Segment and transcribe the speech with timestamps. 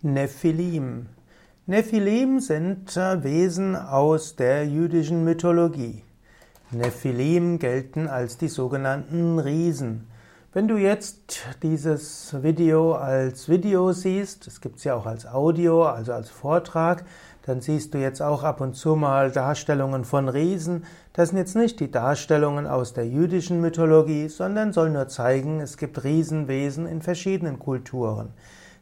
[0.00, 1.06] Nephilim.
[1.66, 6.04] Nephilim sind Wesen aus der jüdischen Mythologie.
[6.70, 10.06] Nephilim gelten als die sogenannten Riesen.
[10.52, 15.86] Wenn du jetzt dieses Video als Video siehst, es gibt es ja auch als Audio,
[15.86, 17.04] also als Vortrag,
[17.42, 20.84] dann siehst du jetzt auch ab und zu mal Darstellungen von Riesen.
[21.12, 25.76] Das sind jetzt nicht die Darstellungen aus der jüdischen Mythologie, sondern soll nur zeigen, es
[25.76, 28.28] gibt Riesenwesen in verschiedenen Kulturen.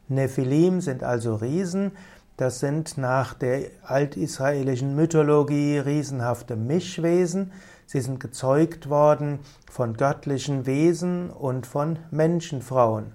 [0.09, 1.93] Nephilim sind also Riesen.
[2.37, 7.53] Das sind nach der altisraelischen Mythologie riesenhafte Mischwesen.
[7.87, 9.41] Sie sind gezeugt worden
[9.71, 13.13] von göttlichen Wesen und von Menschenfrauen.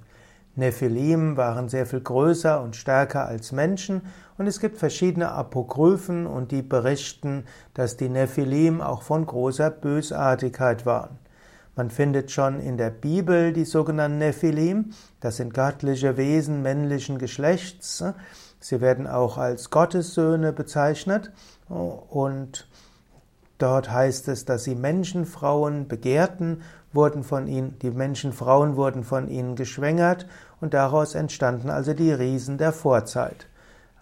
[0.55, 4.01] Nephilim waren sehr viel größer und stärker als Menschen
[4.37, 10.85] und es gibt verschiedene Apokryphen und die berichten, dass die Nephilim auch von großer Bösartigkeit
[10.85, 11.20] waren.
[11.75, 14.91] Man findet schon in der Bibel die sogenannten Nephilim.
[15.21, 18.03] Das sind göttliche Wesen männlichen Geschlechts.
[18.59, 21.31] Sie werden auch als Gottessöhne bezeichnet.
[21.69, 22.67] Und
[23.57, 26.61] dort heißt es, dass sie Menschenfrauen begehrten,
[26.93, 30.25] wurden von ihnen, die Menschenfrauen wurden von ihnen geschwängert
[30.59, 33.47] und daraus entstanden also die Riesen der Vorzeit.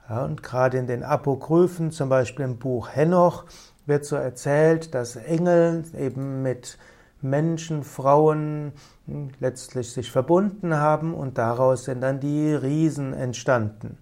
[0.10, 3.46] Und gerade in den Apokryphen, zum Beispiel im Buch Henoch,
[3.86, 6.80] wird so erzählt, dass Engel eben mit
[7.22, 8.74] Menschen, Frauen
[9.06, 13.98] hm, letztlich sich verbunden haben und daraus sind dann die Riesen entstanden.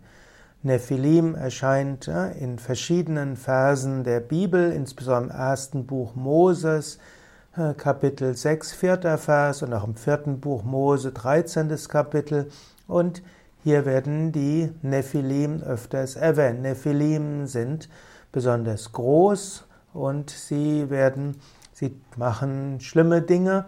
[0.63, 6.99] Nephilim erscheint in verschiedenen Versen der Bibel, insbesondere im ersten Buch Moses,
[7.55, 11.69] äh, Kapitel 6, vierter Vers und auch im vierten Buch Mose, 13.
[11.87, 12.49] Kapitel.
[12.87, 13.21] Und
[13.63, 16.61] hier werden die Nephilim öfters erwähnt.
[16.61, 17.89] Nephilim sind
[18.31, 21.37] besonders groß und sie werden
[21.79, 23.65] Sie machen schlimme Dinge.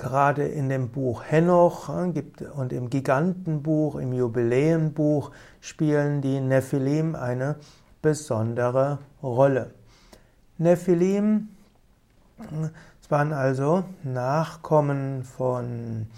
[0.00, 2.24] Gerade in dem Buch Henoch äh,
[2.56, 7.54] und im Gigantenbuch, im Jubiläenbuch spielen die Nephilim eine
[8.00, 9.70] besondere Rolle.
[10.58, 11.50] Nephilim,
[13.00, 16.08] es waren also Nachkommen von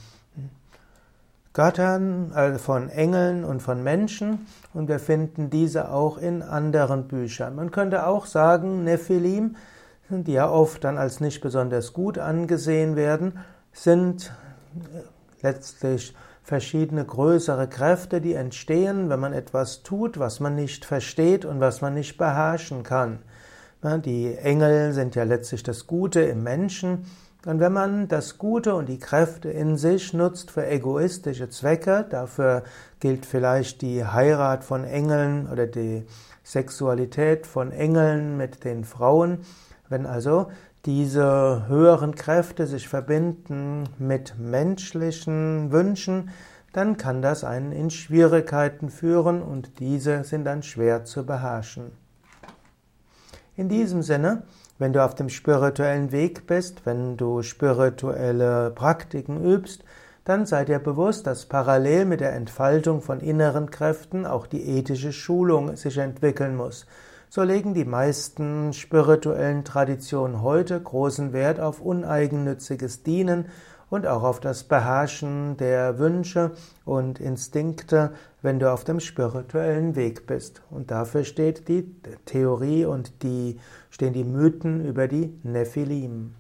[1.53, 7.55] Göttern, also von Engeln und von Menschen und wir finden diese auch in anderen Büchern.
[7.55, 9.57] Man könnte auch sagen, Nephilim
[10.23, 13.41] die ja oft dann als nicht besonders gut angesehen werden,
[13.73, 14.33] sind
[14.95, 15.01] äh,
[15.43, 16.15] letztlich
[16.45, 21.81] verschiedene größere Kräfte, die entstehen, wenn man etwas tut, was man nicht versteht und was
[21.81, 23.21] man nicht beherrschen kann.
[24.05, 27.07] Die Engel sind ja letztlich das Gute im Menschen.
[27.45, 32.63] Und wenn man das Gute und die Kräfte in sich nutzt für egoistische Zwecke, dafür
[33.01, 36.07] gilt vielleicht die Heirat von Engeln oder die
[36.43, 39.41] Sexualität von Engeln mit den Frauen,
[39.89, 40.49] wenn also
[40.87, 46.31] diese höheren Kräfte sich verbinden mit menschlichen Wünschen,
[46.73, 51.93] dann kann das einen in Schwierigkeiten führen und diese sind dann schwer zu beherrschen.
[53.57, 54.43] In diesem Sinne,
[54.79, 59.85] wenn du auf dem spirituellen Weg bist, wenn du spirituelle Praktiken übst,
[60.25, 65.13] dann sei dir bewusst, dass parallel mit der Entfaltung von inneren Kräften auch die ethische
[65.13, 66.87] Schulung sich entwickeln muss.
[67.35, 73.47] So legen die meisten spirituellen Traditionen heute großen Wert auf uneigennütziges Dienen
[73.91, 76.53] und auch auf das Beherrschen der Wünsche
[76.85, 80.63] und Instinkte, wenn du auf dem spirituellen Weg bist.
[80.71, 81.93] Und dafür steht die
[82.25, 83.59] Theorie und die,
[83.91, 86.37] stehen die Mythen über die Nephilim.